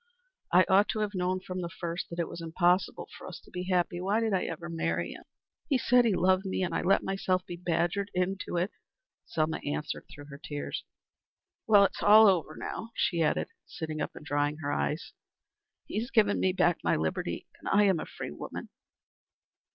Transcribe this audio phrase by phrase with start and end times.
[0.51, 3.51] "I ought to have known from the first that it was impossible for us to
[3.51, 4.01] be happy.
[4.01, 5.25] Why did I ever marry him?
[5.69, 8.71] He said he loved me, and I let myself be badgered into it,"
[9.27, 10.85] Selma answered through her tears.
[11.67, 15.13] "Well, it's all over now," she added, sitting up and drying her eyes.
[15.85, 17.45] "He has given me back my liberty.
[17.71, 18.69] I am a free woman."